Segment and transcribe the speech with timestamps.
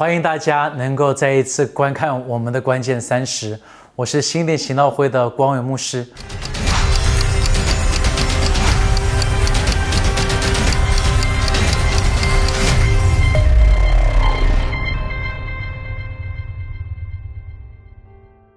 [0.00, 3.60] 欢迎大家能够再一次观看我们的关键三十，
[3.94, 6.06] 我是新店行道会的光伟牧师。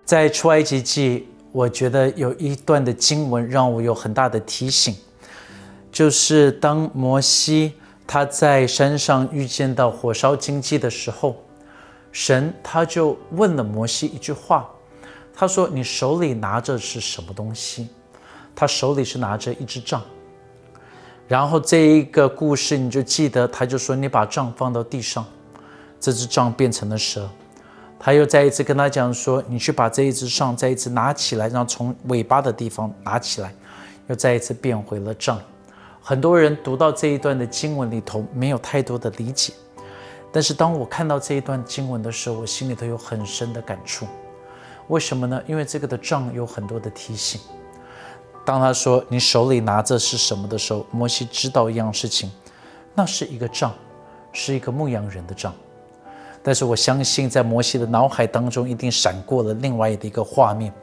[0.06, 4.96] 在出埃及记，我觉得有一段的经文让我有很大的提醒，
[5.92, 7.74] 就是当摩西
[8.06, 11.38] 他在山上遇见到火烧荆棘的时候，
[12.12, 14.70] 神他就问了摩西一句话，
[15.34, 17.88] 他说：“你手里拿着是什么东西？”
[18.56, 20.02] 他手里是拿着一支杖。
[21.28, 25.26] 然后这一个故事你就记得，他就说：“你把杖放到地上，
[26.00, 27.28] 这支杖变成了蛇。”
[27.98, 33.56] 他又再一次跟他讲说：“你去把这一只杖再一次拿起来，然后从尾巴的地方拿起来，
[34.08, 35.40] 又再一次变回了杖。”
[36.06, 39.54] 很多人读到这一段的经文里头没有太多的理解，
[40.34, 44.06] 但是当我看到这一段经文的时候，我心里头有很深的感触。
[44.90, 45.42] 为什么呢？
[45.48, 47.40] 因为这个的杖有很多的提醒。
[48.44, 52.30] 当他说“你手里拿着是什么”的时候，摩西知道一样事情，
[52.94, 53.74] 那是一个杖，
[54.34, 55.54] 是一个牧羊人的杖。
[56.44, 60.74] 但是我相信，在摩西的脑海当中，一定闪过了另外的一个画面，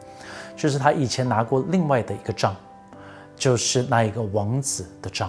[0.57, 2.57] 就是他以前拿过另外的一个杖，
[3.41, 5.29] 就是那一个王子的杖。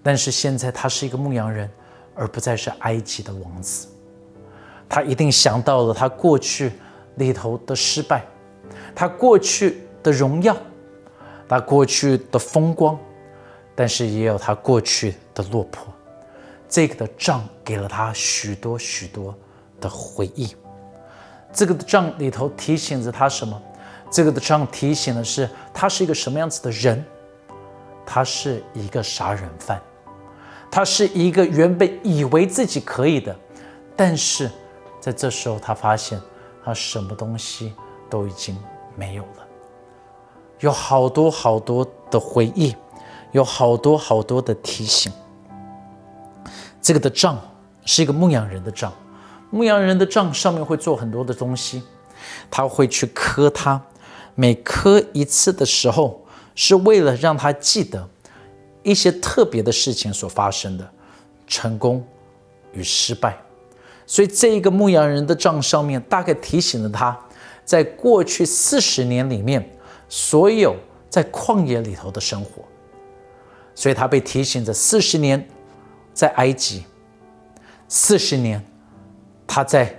[0.00, 1.68] 但是现在他是一个牧羊人，
[2.14, 3.88] 而不再是埃及的王子。
[4.88, 6.72] 他一定想到了他过去
[7.16, 8.24] 里头的失败，
[8.94, 10.56] 他过去的荣耀，
[11.48, 12.98] 他过去的风光，
[13.74, 15.86] 但是也有他过去的落魄。
[16.68, 19.34] 这个的账给了他许多许多
[19.80, 20.54] 的回忆。
[21.52, 23.60] 这个的账里头提醒着他什么？
[24.10, 27.04] 这个的账提醒的是他是一个什么样子的人？
[28.04, 29.80] 他是一个杀人犯，
[30.68, 33.36] 他是一个原本以为自己可以的，
[33.94, 34.50] 但是
[34.98, 36.20] 在这时候他发现
[36.64, 37.72] 他什么东西
[38.10, 38.58] 都已经
[38.96, 39.46] 没有了。
[40.58, 42.74] 有好多好多的回忆，
[43.30, 45.12] 有好多好多的提醒。
[46.82, 47.38] 这个的账
[47.84, 48.92] 是一个牧羊人的账，
[49.50, 51.82] 牧羊人的账上面会做很多的东西，
[52.50, 53.80] 他会去磕它，
[54.34, 56.24] 每磕一次的时候，
[56.54, 58.08] 是为了让他记得
[58.82, 60.90] 一些特别的事情所发生的
[61.46, 62.04] 成功
[62.72, 63.36] 与失败。
[64.06, 67.18] 所以这一个牧羊人的账上面大概提醒了他，
[67.64, 69.68] 在过去四十年里面
[70.08, 70.74] 所有
[71.08, 72.64] 在旷野里头的生活，
[73.74, 75.48] 所以他被提醒着四十年。
[76.12, 76.84] 在埃及
[77.88, 78.62] 四十年，
[79.46, 79.96] 他在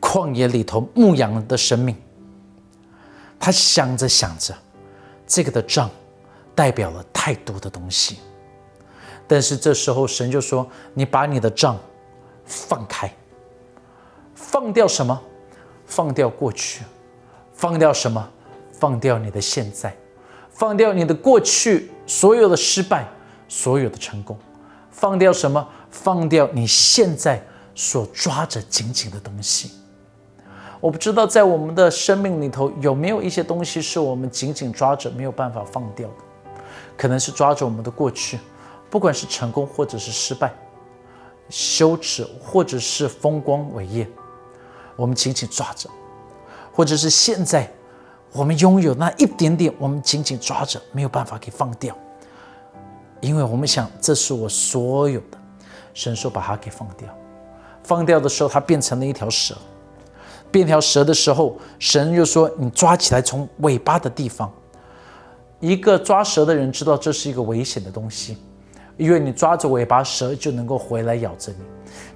[0.00, 1.96] 旷野里头牧羊的生命。
[3.38, 4.54] 他想着想着，
[5.26, 5.90] 这个的杖
[6.54, 8.18] 代表了太多的东西。
[9.28, 11.78] 但是这时候神就说：“你把你的杖
[12.44, 13.12] 放开，
[14.34, 15.20] 放掉什么？
[15.84, 16.84] 放掉过去，
[17.52, 18.28] 放掉什么？
[18.72, 19.96] 放掉你的现在，
[20.50, 23.08] 放掉你的过去所有的失败，
[23.48, 24.38] 所有的成功。”
[24.90, 25.68] 放掉什么？
[25.90, 29.72] 放掉你现在所抓着紧紧的东西。
[30.86, 36.14] 我不知道在我们的生命里头有没有一些东西是我们紧紧抓着没有办法放掉的。
[36.96, 38.38] 可能是抓着我们的过去，
[38.88, 40.54] 不管是成功或者是失败，
[41.48, 44.08] 羞耻或者是风光伟业，
[44.94, 45.90] 我们紧紧抓着；
[46.72, 47.68] 或者是现在
[48.30, 51.96] 我们拥有那一点点，我们紧紧抓着，没有办法给放掉。
[53.20, 55.38] 因为我们想，这是我所有的。
[55.94, 57.08] 神说把它给放掉，
[57.82, 59.56] 放掉的时候，它变成了一条蛇。
[60.50, 64.52] 变条蛇的时候，神又说：“你抓起来，从尾巴的地方。”
[65.60, 68.36] 一个抓蛇的人知道这是一个危险的东西，
[68.96, 71.58] 因为你抓着尾巴，蛇就能够回来咬着你。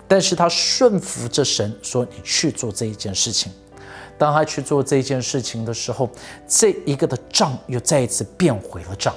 [0.06, 3.50] 但是他顺服着神，说：“你去做这一件事情。”
[4.18, 6.10] 当他去做这件事情的时候，
[6.46, 9.14] 这一个的杖又再一次变回了杖。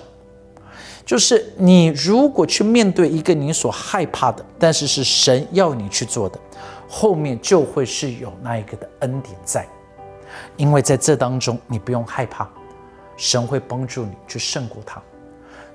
[1.06, 6.40] 就是你如果去面对一个你所害怕的，但是是神要你去做的，
[6.96, 9.68] 后面就会是有那一个的恩典在，
[10.58, 12.48] 因为在这当中你不用害怕，
[13.18, 15.02] 神会帮助你去胜过他。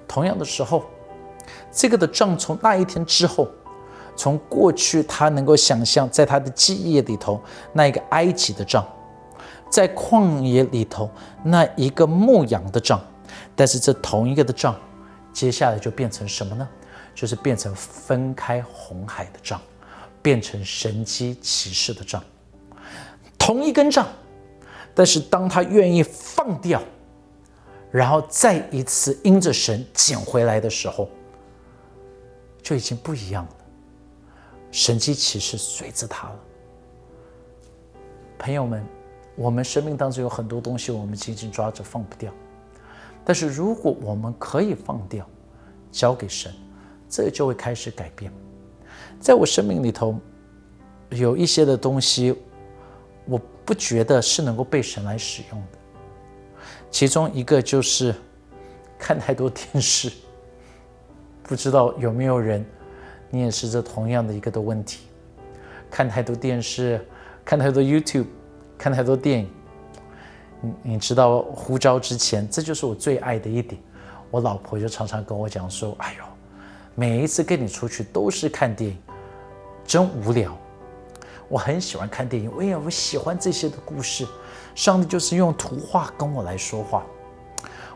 [0.06, 0.84] 同样的时候，
[1.72, 3.48] 这个的杖从那一天之后，
[4.14, 7.42] 从过去他能够想象在他的记忆里头
[7.72, 8.86] 那一个埃及的杖，
[9.68, 11.10] 在旷野里头
[11.42, 13.00] 那一个牧羊的杖，
[13.56, 14.72] 但是这同一个的杖。
[15.32, 16.68] 接下来就变成什么呢？
[17.12, 19.60] 就是变成分开红海的杖，
[20.22, 22.22] 变成神机骑士的杖，
[23.38, 24.06] 同一根杖，
[24.94, 26.82] 但是当他愿意放掉，
[27.90, 31.08] 然后再一次因着神捡回来的时候，
[32.62, 33.50] 就已经不一样了。
[34.70, 36.36] 神机骑士随着他了。
[38.38, 38.84] 朋友们，
[39.34, 42.32] 我们生命当中有很多东西，我们紧紧抓着放不掉。
[43.24, 45.28] 但是如果我们可以放掉，
[45.90, 46.52] 交给神，
[47.08, 48.32] 这就会开始改变。
[49.20, 50.18] 在我生命里头，
[51.10, 52.34] 有一些的东西，
[53.26, 55.78] 我不觉得是能够被神来使用的。
[56.90, 58.14] 其中一个就是
[58.98, 60.10] 看太多电视，
[61.42, 62.64] 不知道有没有人，
[63.30, 65.00] 你也是这同样的一个的问题，
[65.90, 67.00] 看太多电视。
[67.44, 68.26] 看太多 YouTube，
[68.76, 69.50] 看太多电影，
[70.60, 73.80] 你你知道呼召之前，这就是我最爱的一点。
[74.30, 76.24] 我老婆就常常跟我讲说：“哎呦，
[76.98, 78.98] 每一次跟你出去都是看电影，
[79.84, 80.58] 真无聊。”
[81.48, 84.26] 我很喜欢看电影，因为我喜欢这些的故事。
[84.74, 87.06] 上帝就是用图画跟我来说话。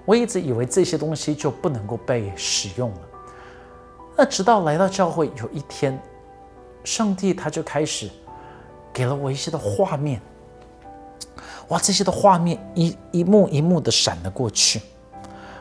[0.05, 3.01] 我一直以为这些东西就不能够被使用了。
[4.17, 6.01] 那直到来到教会，有一天，
[6.85, 8.09] 上帝他就开始。
[8.93, 10.21] 给了我一些的画面，
[11.69, 14.81] 哇，这些的画面一一幕一幕的闪了过去。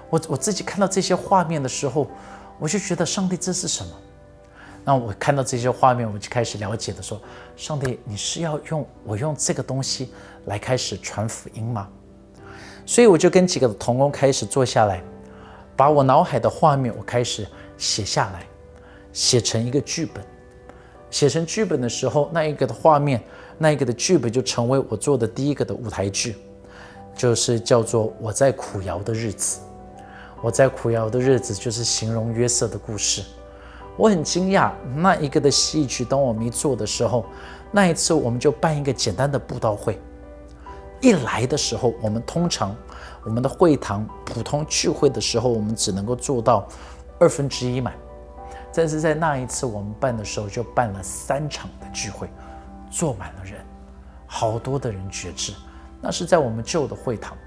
[0.10, 2.08] 我我自己看到这些画面的时候，
[2.62, 3.92] 我就觉得上帝这是什么？
[4.86, 7.20] 那我看到这些画面，我就开始了解的说，
[7.58, 10.14] 上帝，你是要用我用这个东西
[10.46, 11.90] 来开始传福音吗？
[12.86, 15.02] 所以我就跟几个同工开始坐下来，
[15.76, 17.48] 把我脑海的画面我开始
[17.80, 18.46] 写下来，
[19.12, 20.24] 写成一个剧本。
[21.10, 23.24] 写成剧本的时候，那一个的画面，
[23.58, 26.36] 那一个的剧本就成为我做的第一个的舞台剧，
[27.16, 29.60] 就是叫做《我在苦窑的日子》。
[30.42, 33.24] 我在苦窑的日子就是形容约瑟的故事。
[33.96, 37.26] 我很惊讶，那一个的戏剧，当我们一做的时候，
[37.72, 40.00] 那一次我们就办一个简单的布道会。
[41.00, 42.76] 一来的时候，我们通常
[43.24, 46.68] 我们的会堂普通聚会的时候，我们只能够做到
[47.20, 47.94] 二分之一满。
[48.74, 52.30] 但是在那一次我们办的时候，就办了三场的聚会，
[52.90, 53.60] 坐满了人，
[54.26, 55.54] 好多的人觉知。
[56.00, 57.38] 那是在我们旧的会堂，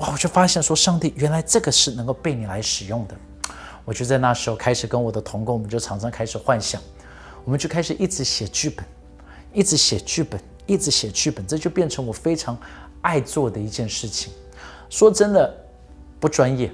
[0.00, 0.10] 哇！
[0.12, 3.14] 我就发现说，上帝原来这个是能够被你来使用的。
[3.84, 6.80] 我就在那时候开始跟我的同工，我们就常常开始幻想，
[7.44, 8.84] 我们就开始一直写剧本，
[9.52, 12.56] 一直写剧本，一直写剧本，这就变成我非常
[13.02, 14.32] 爱做的一件事情。
[14.88, 15.54] 说真的，
[16.18, 16.70] 不专业，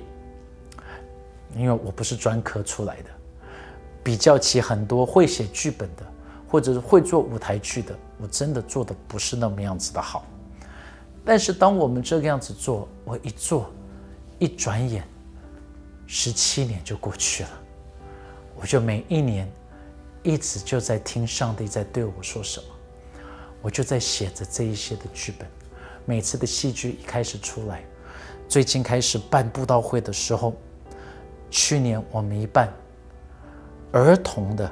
[1.57, 3.11] 因为我不是专科出来的。
[4.05, 6.03] 比较起很多会写剧本的，
[6.49, 10.25] 或者是会做舞台剧的，我真的做的不是那么样子的好。
[11.27, 13.69] 但是当我们这个样子做，我一做，
[14.39, 15.03] 一转眼，
[16.07, 17.51] 十七年就过去了。
[18.55, 19.51] 我就每一年，
[20.23, 22.67] 一直就在听上帝在对我说什么，
[23.61, 25.47] 我就在写着这一些的剧本。
[26.05, 27.85] 每次的戏剧一开始出来，
[28.49, 30.55] 最近开始办布道会的时候，
[31.51, 32.73] 去年我们一办。
[33.93, 34.71] 儿童的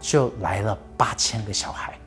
[0.00, 1.98] 就来了八千个小孩，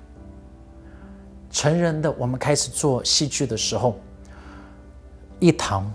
[1.51, 3.99] 成人的我们开始做戏剧的时候，
[5.39, 5.91] 一堂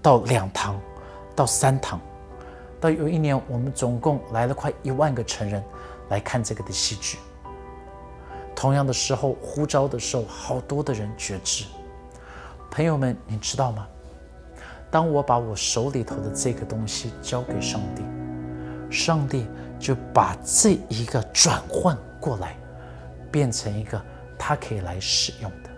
[0.00, 0.78] 到两堂
[1.34, 2.00] 到三堂，
[2.80, 5.62] 到有一年我们总共来了快一万个成人
[6.10, 7.18] 来看这个的戏剧。
[8.54, 11.64] 同样的时候呼召的时候，好多的人觉知。
[12.70, 13.86] 朋友们，你知道吗？
[14.90, 18.02] 当我把我手里头的这个东西交给上帝，
[18.90, 19.46] 上帝。
[19.80, 22.56] 就把这一个转换过来，
[23.30, 24.04] 变成一个
[24.38, 25.70] 他可以来使用的。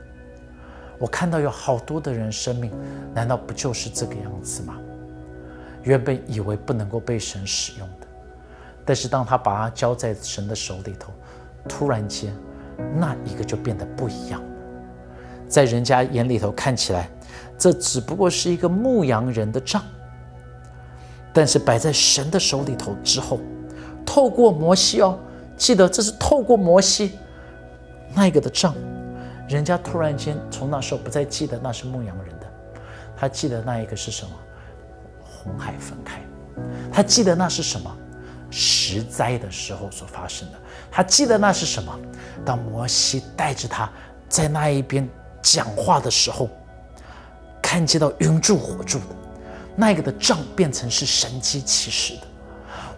[0.99, 2.71] 我看到有好多的人生命，
[3.15, 4.77] 难道不就是这个样子吗？
[5.83, 8.07] 原本以为不能够被神使用的，
[8.85, 11.11] 但是当他把它交在神的手里头，
[11.67, 12.35] 突然间，
[12.97, 14.43] 那一个就变得不一样。
[15.49, 17.09] 在人家眼里头看起来，
[17.57, 19.83] 这只不过是一个牧羊人的杖，
[21.33, 23.41] 但是摆在神的手里头之后。
[24.05, 25.19] 透过摩西哦，
[25.57, 27.17] 记得这是透过摩西
[28.15, 28.75] 那个的账，
[29.49, 32.47] 人家突然间从那时候不再记得那是牧羊人的，
[33.17, 34.31] 他记得那一个是什么？
[35.23, 36.21] 红海分开，
[36.93, 37.97] 他记得那是什么？
[38.51, 40.59] 十灾的时候所发生的，
[40.91, 41.99] 他记得那是什么？
[42.45, 43.89] 当摩西带着他
[44.29, 45.09] 在那一边
[45.41, 46.49] 讲话的时候，
[47.63, 49.05] 看见到云柱火柱的，
[49.77, 52.23] 那个的账变成是神机骑士的。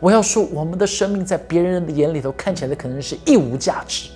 [0.01, 4.09] 我要说，我们的生命在别人的眼里头看起来可能是一无价值。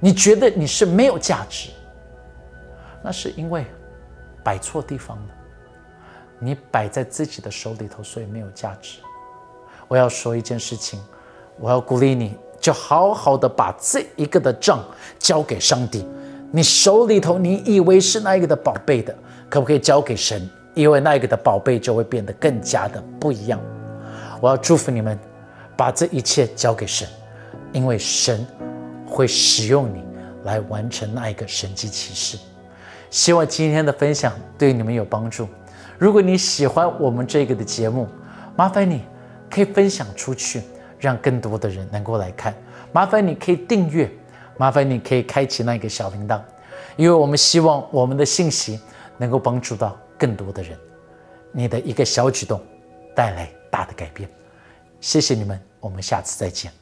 [0.00, 1.68] 你觉得你是没有价值，
[3.02, 3.64] 那是因为
[4.42, 5.24] 摆错地方了。
[6.38, 9.00] 你摆在自己的手里头，所以没有价值。
[9.86, 10.98] 我要说一件事情，
[11.58, 14.82] 我要鼓励你，就好好的把这一个的账
[15.18, 16.06] 交给上帝。
[16.50, 19.14] 你手里头你以为是那一个的宝贝的，
[19.50, 20.48] 可不可以交给神？
[20.74, 23.60] 因为那一个的宝贝就会变得更加的不一样。
[24.40, 25.18] 我要祝福你们，
[25.76, 27.06] 把这一切交给神，
[27.72, 28.46] 因为神
[29.10, 30.04] 会使用你
[30.44, 32.38] 来完成那一个神迹奇事。
[33.10, 35.48] 希望今天的分享对你们有帮助。
[35.98, 38.08] 如果你喜欢我们这个的节目，
[38.56, 39.02] 麻烦你
[39.50, 40.62] 可以分享出去，
[40.98, 42.54] 让更多的人能够来看。
[42.92, 44.10] 麻烦你可以订阅，
[44.56, 46.40] 麻烦你可以开启那个小铃铛，
[46.96, 48.80] 因为我们希望我们的信息
[49.18, 50.78] 能够帮助到更多的人。
[51.52, 52.60] 你的一个小举动
[53.14, 54.28] 带来大的改变。
[55.00, 56.79] 谢谢你们，我们下次再见。